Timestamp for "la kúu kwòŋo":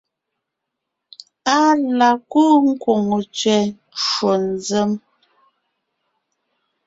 1.97-3.17